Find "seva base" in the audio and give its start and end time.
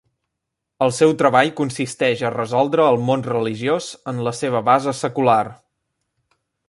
4.39-4.95